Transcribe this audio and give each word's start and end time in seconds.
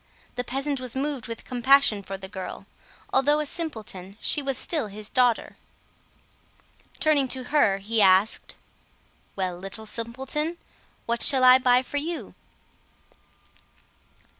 The 0.33 0.43
peasant 0.43 0.81
was 0.81 0.95
moved 0.95 1.27
with 1.27 1.45
compassion 1.45 2.01
for 2.01 2.17
the 2.17 2.27
girl; 2.27 2.65
although 3.13 3.39
a 3.39 3.45
simpleton 3.45 4.17
she 4.19 4.41
was 4.41 4.57
still 4.57 4.87
his 4.87 5.11
daughter. 5.11 5.57
Turning 6.99 7.27
to 7.27 7.43
her 7.53 7.77
he 7.77 8.01
asked 8.01 8.55
"Well, 9.35 9.55
Little 9.59 9.85
Simpleton, 9.85 10.57
what 11.05 11.21
shall 11.21 11.43
I 11.43 11.59
buy 11.59 11.83
for 11.83 11.97
you?" 11.97 12.33